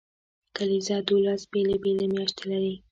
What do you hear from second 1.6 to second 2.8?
بیلې میاشتې لري.